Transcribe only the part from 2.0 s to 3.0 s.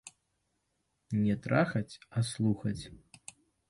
а слухаць!